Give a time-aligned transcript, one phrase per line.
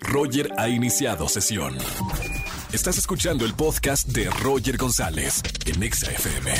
[0.00, 1.76] Roger ha iniciado sesión.
[2.72, 6.52] Estás escuchando el podcast de Roger González en Exa FM.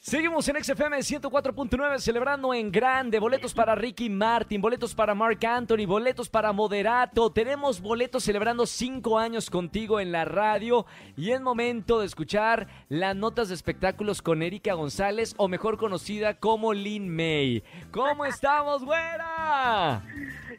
[0.00, 5.86] Seguimos en XFM 104.9 celebrando en grande boletos para Ricky Martin, boletos para Mark Anthony,
[5.86, 7.30] boletos para Moderato.
[7.30, 10.86] Tenemos boletos celebrando cinco años contigo en la radio
[11.16, 16.34] y es momento de escuchar las notas de espectáculos con Erika González o mejor conocida
[16.34, 17.62] como Lin May.
[17.92, 20.02] ¿Cómo estamos, güera?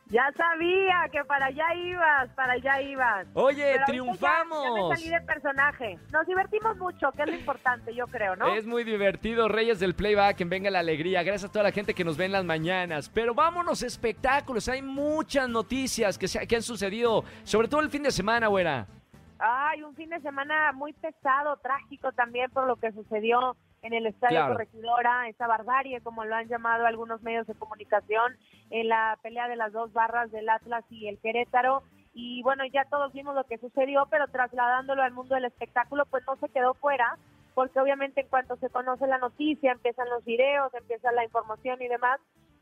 [0.08, 3.28] Ya sabía que para allá ibas, para allá ibas.
[3.34, 4.64] Oye, Pero triunfamos.
[4.64, 6.00] Ya, ya me salí de personaje.
[6.12, 8.48] Nos divertimos mucho, que es lo importante, yo creo, ¿no?
[8.54, 11.24] Es muy divertido, Reyes del Playback, en Venga la Alegría.
[11.24, 13.10] Gracias a toda la gente que nos ve en las mañanas.
[13.14, 14.68] Pero vámonos, espectáculos.
[14.70, 18.88] Hay muchas noticias que, se- que han sucedido, sobre todo el fin de semana, güera.
[19.40, 24.08] Ay, un fin de semana muy pesado, trágico también por lo que sucedió en el
[24.08, 24.54] Estadio Claro.
[24.54, 28.36] Corregidora, esa barbarie, como lo han llamado algunos medios de comunicación,
[28.70, 31.84] en la pelea de las dos barras del Atlas y el Querétaro.
[32.14, 36.24] Y bueno, ya todos vimos lo que sucedió, pero trasladándolo al mundo del espectáculo, pues
[36.26, 37.18] no se quedó fuera,
[37.54, 41.88] porque obviamente en cuanto se conoce la noticia, empiezan los videos, empieza la información y
[41.88, 42.20] demás,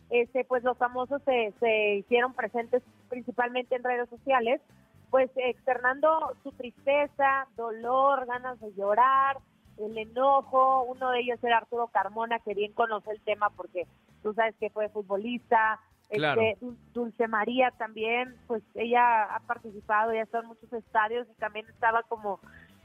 [0.09, 4.61] este, pues los famosos se, se hicieron presentes principalmente en redes sociales,
[5.09, 9.37] pues externando su tristeza, dolor, ganas de llorar,
[9.85, 10.83] el enojo.
[10.83, 13.87] Uno de ellos era Arturo Carmona, que bien conoce el tema porque
[14.23, 15.79] tú sabes que fue futbolista.
[16.09, 16.41] Claro.
[16.41, 21.33] Este, Dul- Dulce María también, pues ella ha participado, ya está en muchos estadios y
[21.39, 22.39] también estaba como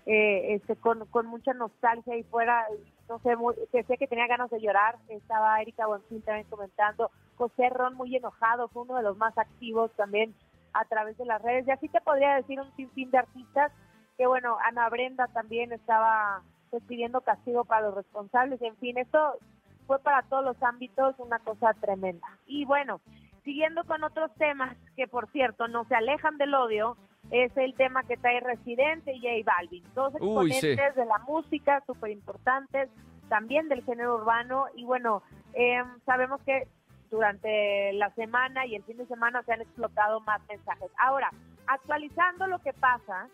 [0.06, 2.64] eh, este, con, con mucha nostalgia y fuera,
[3.08, 4.97] no sé, muy, que sé que tenía ganas de llorar.
[5.08, 7.11] Estaba Erika Buenfil también comentando.
[7.36, 10.33] José Ron muy enojado, fue uno de los más activos también
[10.72, 11.67] a través de las redes.
[11.67, 13.72] Y así te podría decir un sinfín de artistas
[14.17, 16.42] que, bueno, Ana Brenda también estaba
[16.77, 18.60] pues, pidiendo castigo para los responsables.
[18.60, 19.38] En fin, esto
[19.86, 22.27] fue para todos los ámbitos una cosa tremenda.
[22.46, 23.00] Y bueno,
[23.44, 26.98] siguiendo con otros temas que, por cierto, no se alejan del odio,
[27.30, 29.84] es el tema que trae Residente y J Balvin.
[29.94, 30.68] Dos Uy, sí.
[30.68, 32.90] exponentes de la música súper importantes,
[33.30, 34.67] también del género urbano.
[34.74, 35.22] Y bueno,
[35.55, 36.68] eh, sabemos que
[37.11, 40.90] durante la semana y el fin de semana se han explotado más mensajes.
[40.98, 41.30] Ahora,
[41.67, 43.28] actualizando lo que pasa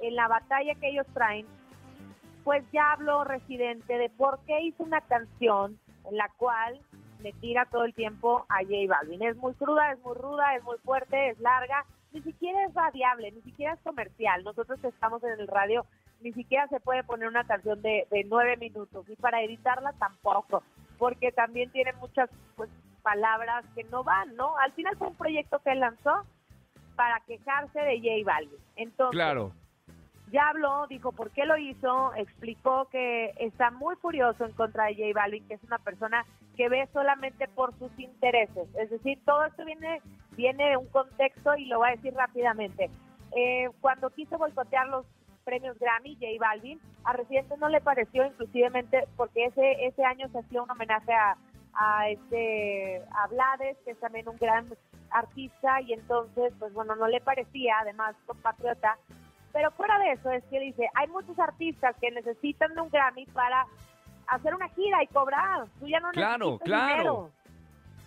[0.00, 1.46] en la batalla que ellos traen,
[2.48, 6.80] pues ya habló Residente de por qué hizo una canción en la cual
[7.20, 9.20] le tira todo el tiempo a J Balvin.
[9.20, 13.32] Es muy cruda, es muy ruda, es muy fuerte, es larga, ni siquiera es radiable,
[13.32, 14.44] ni siquiera es comercial.
[14.44, 15.84] Nosotros que estamos en el radio,
[16.22, 20.62] ni siquiera se puede poner una canción de, de nueve minutos y para editarla tampoco,
[20.96, 22.70] porque también tiene muchas pues,
[23.02, 24.56] palabras que no van, ¿no?
[24.56, 26.24] Al final fue un proyecto que lanzó
[26.96, 28.58] para quejarse de J Balvin.
[28.76, 29.52] Entonces, Claro.
[30.30, 34.94] Ya habló, dijo por qué lo hizo, explicó que está muy furioso en contra de
[34.94, 36.24] J Balvin, que es una persona
[36.56, 38.68] que ve solamente por sus intereses.
[38.76, 40.00] Es decir, todo esto viene,
[40.36, 42.90] viene de un contexto y lo voy a decir rápidamente.
[43.36, 45.06] Eh, cuando quiso boicotear los
[45.44, 50.40] premios Grammy, J Balvin, a Residente no le pareció, inclusivemente, porque ese, ese año se
[50.40, 51.36] hacía un homenaje a,
[51.74, 54.66] a este a Blades, que es también un gran
[55.10, 58.98] artista, y entonces, pues bueno, no le parecía, además compatriota,
[59.52, 63.26] pero fuera de eso, es que dice, hay muchos artistas que necesitan de un Grammy
[63.26, 63.66] para
[64.28, 65.66] hacer una gira y cobrar.
[65.80, 66.92] Tú ya no Claro, necesitas claro.
[66.96, 67.30] dinero,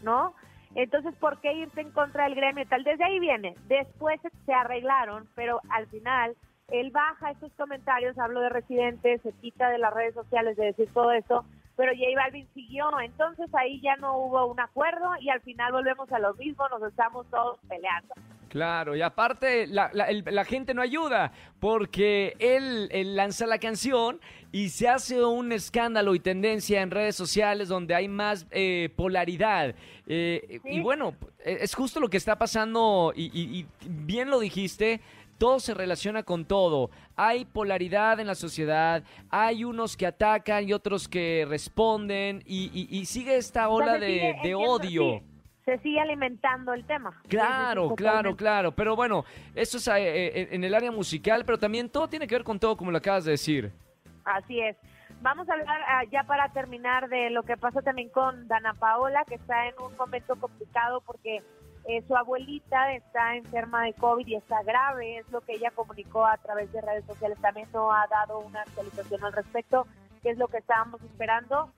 [0.03, 0.33] ¿no?
[0.75, 2.83] Entonces, ¿por qué irte en contra del gremio y tal?
[2.83, 3.55] Desde ahí viene.
[3.67, 6.35] Después se- arreglaron, pero al final
[6.69, 10.89] él baja estos comentarios, hablo de residentes, se quita de las redes sociales de decir
[10.93, 11.43] todo eso,
[11.75, 12.87] pero J Balvin siguió.
[13.01, 16.83] Entonces ahí ya no hubo un acuerdo y al final volvemos a lo mismo, nos
[16.83, 18.13] estamos todos peleando.
[18.51, 21.31] Claro, y aparte la, la- el- la gente no ayuda
[21.61, 24.19] porque él, él lanza la canción
[24.51, 29.73] y se hace un escándalo y tendencia en redes sociales donde hay más eh, polaridad.
[30.05, 34.39] Eh, Y bueno, eh, es justo lo que está pasando y, y- y bien lo
[34.41, 34.99] dijiste.
[35.37, 36.91] Todo se relaciona con todo.
[37.15, 39.01] Hay polaridad en la sociedad,
[39.31, 44.07] hay unos que atacan y otros que responden y, y- y sigue esta ola de,
[44.07, 45.03] sigue- de entiendo, odio.
[45.19, 45.23] sí,
[45.71, 47.13] se sigue alimentando el tema.
[47.29, 48.73] Claro, claro, claro.
[48.73, 49.23] Pero bueno,
[49.55, 52.59] eso es eh, eh, en el área musical, pero también todo tiene que ver con
[52.59, 53.71] todo, como lo acabas de decir.
[54.25, 54.75] Así es.
[55.21, 59.23] Vamos a hablar ah, ya para terminar de lo que pasa también con Dana Paola,
[59.25, 61.41] que está en un momento complicado porque
[61.85, 66.25] eh, su abuelita está enferma de COVID y está grave, es lo que ella comunicó
[66.25, 67.37] a través de redes sociales.
[67.39, 69.87] También no ha dado una actualización al respecto,
[70.21, 71.71] que es lo que estábamos esperando.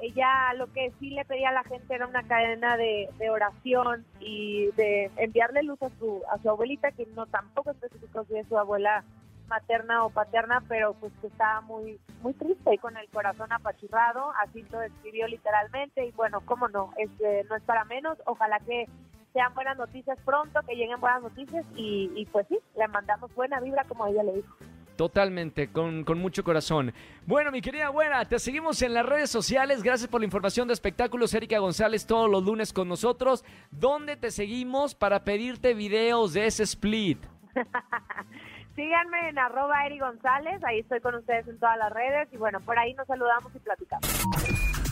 [0.00, 4.04] Ella lo que sí le pedía a la gente era una cadena de, de oración
[4.20, 8.46] y de enviarle luz a su, a su abuelita, que no tampoco especificó si es
[8.48, 9.04] su abuela
[9.48, 14.32] materna o paterna, pero pues que estaba muy muy triste y con el corazón apachurrado,
[14.42, 18.58] así lo describió literalmente y bueno, cómo no, es, eh, no es para menos, ojalá
[18.60, 18.86] que
[19.32, 23.60] sean buenas noticias pronto, que lleguen buenas noticias y, y pues sí, le mandamos buena
[23.60, 24.54] vibra como ella le dijo.
[24.98, 26.92] Totalmente, con, con, mucho corazón.
[27.24, 29.84] Bueno, mi querida buena, te seguimos en las redes sociales.
[29.84, 31.32] Gracias por la información de espectáculos.
[31.34, 33.44] Erika González todos los lunes con nosotros.
[33.70, 37.24] ¿Dónde te seguimos para pedirte videos de ese split?
[38.74, 42.58] Síganme en arroba Eri González, ahí estoy con ustedes en todas las redes y bueno,
[42.58, 44.08] por ahí nos saludamos y platicamos.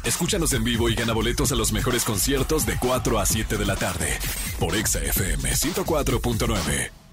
[0.05, 3.67] Escúchanos en vivo y gana boletos a los mejores conciertos de 4 a 7 de
[3.67, 4.07] la tarde
[4.61, 7.06] por Exa FM 104.9.